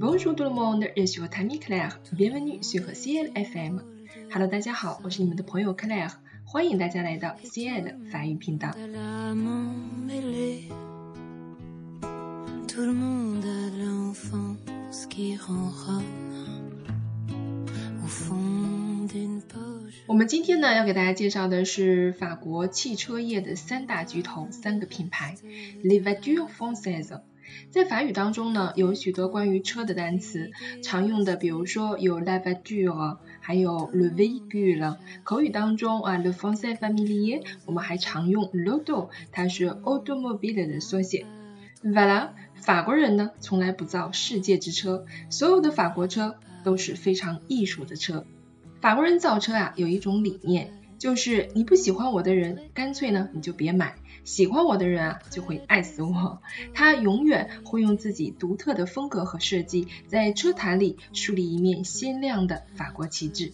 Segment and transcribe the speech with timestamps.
[0.00, 2.00] Bonjour tout le monde, je suis votre ami Claire.
[2.14, 3.82] Bienvenue sur CL FM.
[4.32, 6.10] Hello，大家好，我是你们的朋友 Claire，
[6.46, 8.70] 欢迎大家来到 CL 的法语频道。
[20.06, 25.36] 我们今天呢要给大家介绍的是法国汽车业的三大巨头三个品牌
[25.84, 27.20] ，Les voitures françaises。
[27.70, 30.50] 在法语当中呢，有许多关于车的单词，
[30.82, 34.96] 常用的比如说有 la voiture，还有 le véhicule。
[35.22, 41.26] 口语当中啊，le français familier，我们还常用 l'auto，它是 automobile 的缩写。
[41.82, 48.26] Voilà，法国人呢从来不造世界之车，所有的法国车都是非常艺术的车。
[48.80, 53.94] 法国人造车啊有一种理念，就是你不喜欢我的人，干脆呢你就别买。
[54.22, 56.42] 喜欢我的人啊，就会爱死我。
[56.74, 63.50] 他永远会用自己独特的风格和设计，在车坛里树立一面鲜亮的法国旗帜。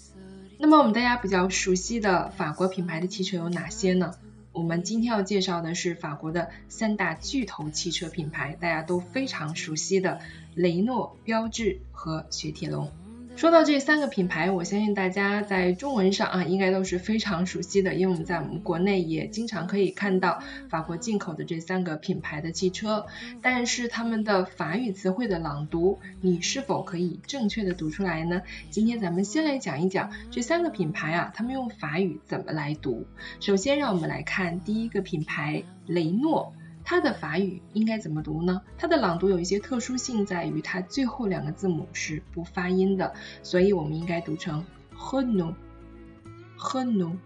[0.58, 4.14] 那么，我们大家比较熟悉的法国品牌的汽车有哪些呢？
[4.50, 10.19] 我们今天要介绍的是法国的三大巨头汽车品牌，大家都非常熟悉的
[10.56, 12.91] 雷诺、标致和雪铁龙。
[13.37, 23.05] 说到这三个品牌，我相信大家在中文上啊应该都是非常熟悉的，因为我们在我们国内也经常可以看到法国进口的这三个品牌的汽车。
[23.43, 28.41] 但是他们的法语词汇的朗读，你是否可以正确的读出来呢？
[28.70, 33.06] 今天咱们先来讲一讲这三个品牌啊，他们用法语怎么来读。
[33.41, 36.55] 首先，让我们来看第一个品牌雷诺。
[36.89, 38.62] 它的法语应该怎么读呢？
[38.79, 43.12] 它的朗读有一些特殊性，在于它最后两个字母是不发音的，
[43.43, 44.65] 所以我们应该读成
[44.97, 47.17] Renault，Renault。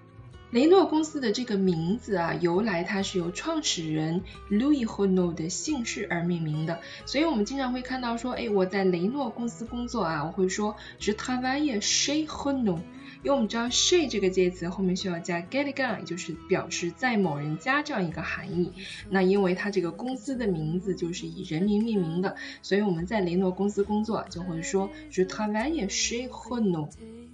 [0.50, 12.80] 雷诺公司的这个名字啊，由来它是由创始人 Louis h e n o 的姓氏而命名的，所以我们经常会看到说，哎，我在雷诺公司工作啊，我会说 Je travaille chez Renault。
[13.23, 15.67] 因为我们知道 she 这个介词后面需要加 get
[15.98, 18.73] 也就是表示在某人家这样一个含义。
[19.11, 26.91] 那因为它这个公司的名字就是以人名命名的，所以我们在雷诺公司工作就会说 je travaille chez Renault。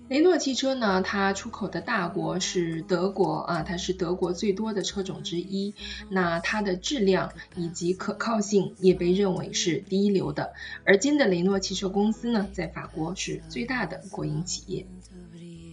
[0.08, 5.74] 雷诺汽车呢，它出口的大国是德国啊，它是德国最多的车种之一。
[6.08, 10.52] 那它的质量以及可靠性也被认为是第一流的。
[10.84, 14.86] 而今的雷诺汽车公司呢，在法国是最大的国营企业。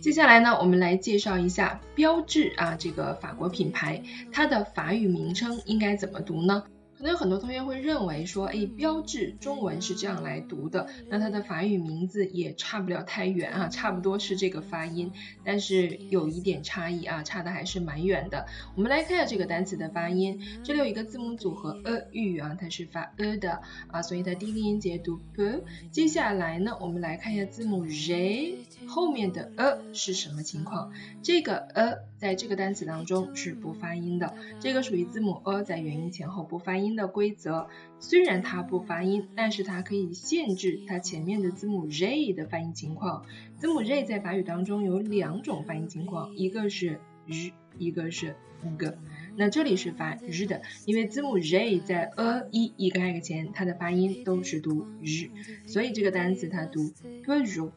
[0.04, 4.04] 接下来呢，我们来介绍一下标志啊，这个法国品牌，
[4.34, 6.62] 它的法语名称应该怎么读呢？
[7.04, 15.12] 可能有很多同学会认为说，哎，标志中文是这样来读的，那它的法语名字也差不了太远啊，差不多是这个发音，
[15.44, 18.46] 但是有一点差异啊，差的还是蛮远的。
[18.76, 25.62] 我们来看一下这个单词的发音，这里有一个字母组合 a 语啊，它是发 a 的啊，所以它第一个音节读 p。
[25.92, 30.94] 接下来呢，我们来看一下字母 j 后面的 a 是什么情况？
[31.22, 36.93] 这个 a 在这个单词当中是不发音的，这个属于字母 a 在元音前后不发音。
[36.96, 37.68] 的规则，
[38.00, 43.26] 虽然它不发音，但是它可以限制它前面的字母 z 的发音情况。
[43.58, 48.36] 字母 z 在法语当中有两种发音情况，一个是 r，一个是
[48.78, 48.98] g。
[49.36, 55.32] 那这里是发 r 的，因为字母 z 在 a、e、e、g 前，它的发音都是读 r，
[55.66, 57.72] 所以这个单词它读 b o u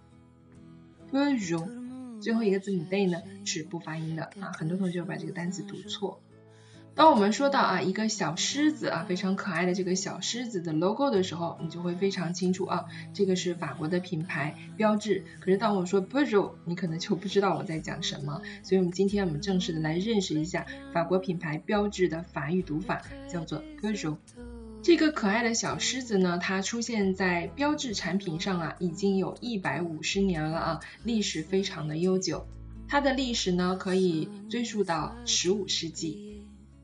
[1.10, 1.68] b o u
[2.20, 6.20] 最后一个字母 d 呢是不发音的啊，很多同学把这个单词读错。
[6.96, 15.22] 当我们说到啊一个小狮子啊非常可爱的这个小狮子的 logo 的时候，你就会非常清楚啊，这个是法国的品牌标志。
[15.40, 18.40] 可是当我说 b o u j o 你可能就不知道我在讲什么。
[18.62, 20.64] 所以我们今天我们正式的来认识一下
[20.94, 24.16] 法国品牌标志的法语读法，叫做 b o u j o
[24.82, 32.46] 这个可爱的小狮子呢，它出现在标志产品上啊，已经有一百五十年了啊，历史非常的悠久。
[32.88, 36.25] 它的历史呢，可以追溯到十五世纪。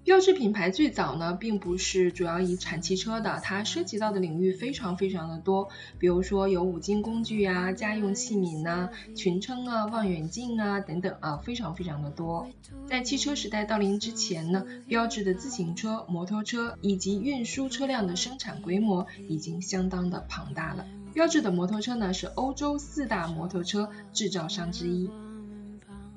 [0.04, 5.68] 标志品牌最早呢，并不是主要以产汽车的，它涉及到的领域非常非常的多，
[6.00, 12.48] 比如说有五金工具啊、家用器皿呐、群称啊、望远镜啊等等啊，非常非常的多。
[12.84, 20.84] 在汽车时代到临之前呢，标志的自行车、摩托车以及运输车辆的生产规模已经相当的庞大了。
[21.14, 25.08] 标志的摩托车呢，是欧洲四大摩托车制造商之一。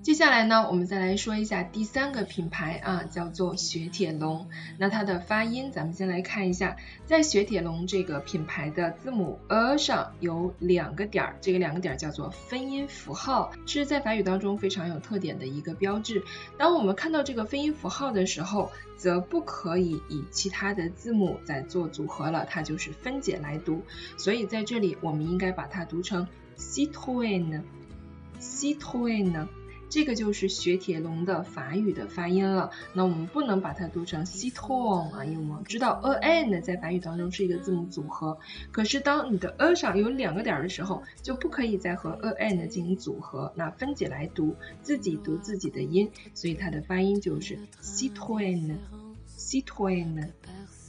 [0.05, 4.47] 接下来呢，我们再来说一下第三个品牌啊，叫做雪铁龙。
[4.77, 16.23] 那它的发音，咱们先来看一下，在雪铁龙这个品牌的字母 a 上有两个点儿，这个两个点儿叫做分音符号，是在法语当中非常有特点的一个标志。
[16.55, 23.81] 当我们看到这个分音符号的时候，则不可以以其他的字母在做组合了，它就是分解来读。
[24.17, 26.27] 所以在这里，我们应该把它读成
[26.59, 29.47] Citroen，Citroen。
[29.95, 32.69] 这个就是雪铁龙的法语的发音了。
[32.91, 38.37] 那我们不能把它读成 Citon 啊，因为我们知道 a an 在法语当中是一个字母组合。
[38.73, 50.27] 可是当你的 a 上有两个点的时候，就不可以再和 a an 进行组合，那分解来读，自己读自己的音，所以它的发音就是 Citon，Citon。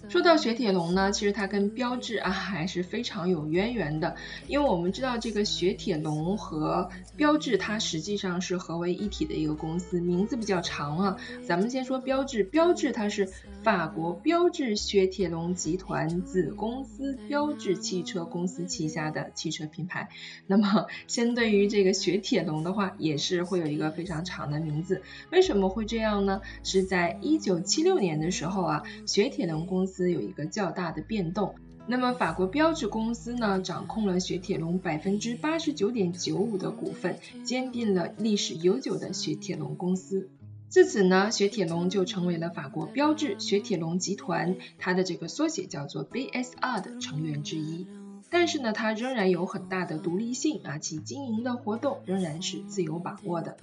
[0.08, 4.14] 说到雪铁龙呢，其实它跟标致啊还是非常有渊源的，
[4.46, 11.16] 因为我们知道这个雪铁龙和标致它实际上是合为一体的一个公司，名字比较长啊。
[11.44, 13.28] 咱们先说标致，标致它是
[13.62, 20.08] 法国标致雪铁龙集团子公司标致汽车公司旗下的汽车品牌。
[20.46, 25.02] 那么相对于这个雪铁龙的话，也是会有一个非常长的名字。
[25.32, 26.42] 为什么会这样呢？
[26.62, 29.96] 是在一九七六年的时候啊，雪铁龙公司。
[29.96, 31.54] 司有一个较大的变动，
[31.86, 40.28] 那么法国标志公司呢，掌控了雪铁龙百分之八十九点九五的股份，兼并了历史悠久的雪铁龙公司。
[40.68, 47.86] 自此呢，雪铁龙就成为了法国标志雪铁龙集团，它的这个缩写叫做 BSR 的成员之一。
[48.30, 53.56] 但是呢，它仍然有很大的独立性啊，其经营的活动仍然是自由把握的。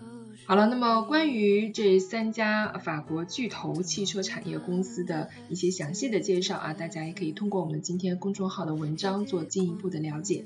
[0.46, 10.46] 好了，那么关于这三家法国巨头汽车产业公司的一些详细的介绍啊，大家也可以通过我们今天公众号的文章做进一步的了解。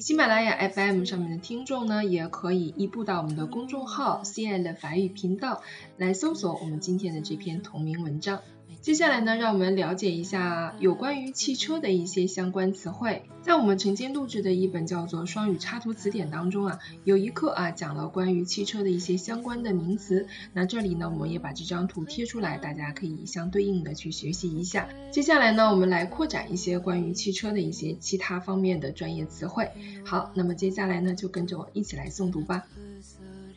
[0.00, 5.62] 喜马拉雅 FM 上面的听众呢，也可以移步到我们的公众号 CL 的法语频道
[5.96, 8.40] 来搜索我们今天的这篇同名文章。
[8.88, 13.22] 接下来呢，让我们了解一下有关于汽车的一些相关词汇。
[13.42, 20.26] 在我们曾经录制的一本叫做《双语插图词典》当中啊，有一课啊讲了关于汽车的一些相关的名词。
[20.54, 24.88] 那这里呢，我们也把这张图贴出来，大家可以相对应的去学习一下。
[25.12, 29.68] 接下来呢，我们来扩展一些关于汽车的一些其他方面的专业词汇。
[30.02, 32.64] 好，那么接下来呢，就跟着我一起来诵读吧。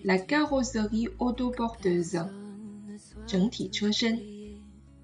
[0.03, 2.27] La carrosserie autoporteuse，
[3.25, 4.40] 整体车身。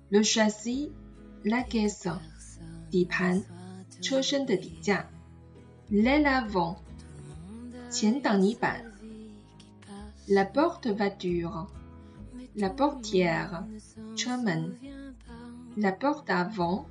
[0.10, 0.92] Le châssis,
[1.44, 2.08] la caisse,
[2.90, 3.44] 底盘，
[4.02, 5.06] 车身的底架。
[5.92, 6.78] L'aile avant,
[7.90, 8.82] 前挡泥板。
[10.28, 11.68] La porte voiture,
[12.56, 13.66] la portière,
[14.16, 14.76] 车门。
[15.76, 16.86] La porte avant,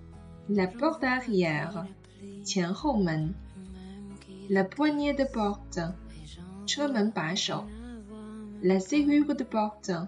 [0.49, 1.87] la porte arrière,
[2.45, 3.35] 前后门。
[4.51, 5.95] La poignée de porte,
[6.67, 7.65] 车门把手。
[8.63, 10.07] La serrure de porte,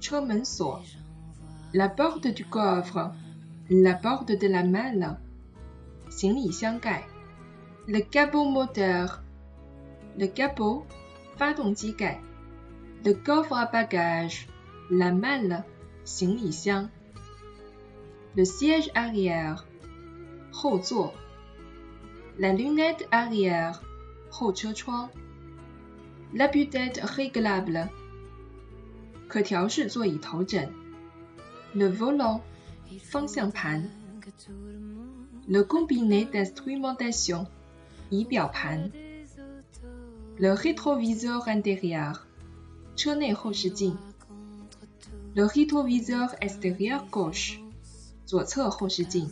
[0.00, 0.82] 车门锁。
[1.73, 3.11] La porte du coffre,
[3.69, 5.17] la porte de la malle,
[6.09, 7.03] 行李箱盖。
[7.87, 9.21] Le capot moteur,
[10.17, 10.85] le capot,
[11.35, 12.19] 发动机盖。
[13.03, 14.47] Le coffre à bagages,
[14.89, 15.63] la malle,
[16.05, 16.89] 行李箱。
[18.35, 19.65] Le siège arrière,
[20.51, 21.13] 后座。
[22.37, 23.81] La lunette arrière,
[24.29, 25.09] 后车窗。
[26.33, 27.89] La butette réglable,
[29.27, 30.80] 可调式座椅头枕。
[31.73, 32.41] le volant,
[33.03, 33.83] 方向盘；
[35.47, 37.47] le combiné d'instrumentation,
[38.09, 38.89] 仪表盘；
[40.37, 42.25] le rétroviseur intérieur,
[42.95, 43.95] 车内后视镜；
[45.35, 47.59] le rétroviseur extérieur gauche,
[48.25, 49.29] 左侧后视镜；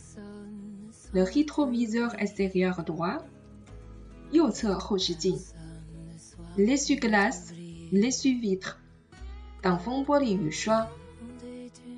[1.13, 3.23] le rétroviseur extérieur droit,
[4.31, 5.37] 右侧后视镜；
[6.57, 7.53] l'essuie-glace,
[7.91, 8.77] l'essuie-vitre,
[9.61, 10.87] 挡风玻璃雨刷。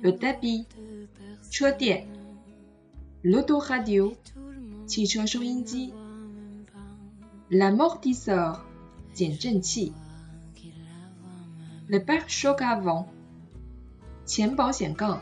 [0.02, 0.66] Le tapis，
[1.50, 2.06] 车垫。
[3.22, 4.14] L'autoradio，
[4.86, 5.92] 汽车收音机。
[7.50, 8.60] L'amortisseur，
[9.12, 9.92] 减震器。
[11.88, 13.06] Le pare-choc avant，
[14.26, 15.20] 前保险杠。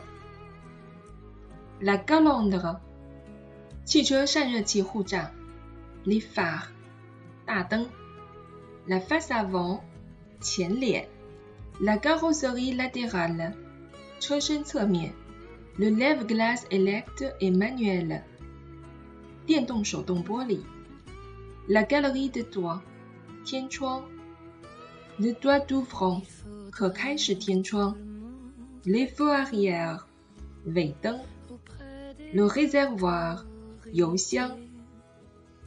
[1.79, 2.79] La calandre，
[3.85, 5.31] 汽车散热器护障。
[6.05, 6.67] Les phares，
[7.45, 7.87] 大灯。
[8.85, 9.81] La face avant，
[10.41, 11.07] 前脸。
[11.79, 13.53] La carrosserie latérale。
[14.21, 15.13] 车身侧面，
[15.77, 18.23] le lave-glace électrique et manuel，
[19.45, 20.59] 电动手动玻璃，
[21.67, 22.81] la galerie de toit，
[23.45, 24.03] 天窗，
[25.19, 26.21] le toit d'ouvrant，
[26.71, 27.95] 可开式天窗，
[28.83, 30.05] les phares arrière，
[30.65, 31.19] 尾灯，
[32.33, 33.45] le réservoir，
[33.93, 34.57] 油箱，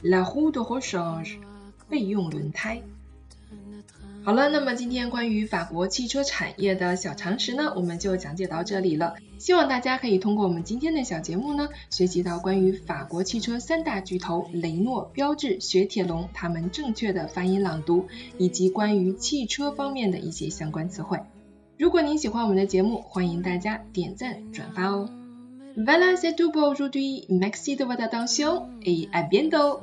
[0.03, 1.39] la roue de rechange，
[1.89, 2.83] 备用轮胎。
[4.26, 9.14] 好了，那么今天关于法国汽车产业的小常识呢，我们就讲解到这里了。
[9.38, 18.06] 希望大家可以通过我们今天的小节目呢，学习到关于法国汽车三大巨头雷诺、标致、雪铁龙他们正确的发音朗读，
[18.36, 21.20] 以及关于汽车方面的一些相关词汇。
[21.78, 25.08] 如果您喜欢我们的节目，欢迎大家点赞转发哦。
[25.76, 27.26] Voilà c'est tout pour aujourd'hui.
[27.28, 29.82] Merci de votre attention et à bientôt.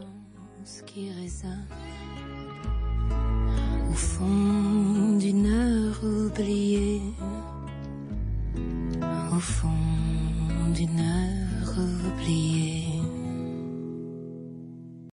[3.93, 7.01] Au fond d'une heure oubliée,
[9.31, 9.67] au fond
[10.73, 12.92] d'une heure oubliée.